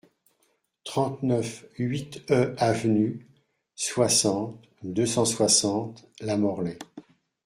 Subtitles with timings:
[0.83, 3.23] trente-neuf huit e Avenue,
[3.75, 6.79] soixante, deux cent soixante, Lamorlaye